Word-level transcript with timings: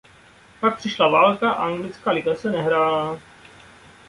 Pak 0.59 0.77
přišla 0.77 1.07
válka 1.07 1.51
a 1.51 1.65
anglická 1.65 2.11
liga 2.11 2.35
se 2.35 2.51
nehrála. 2.51 3.19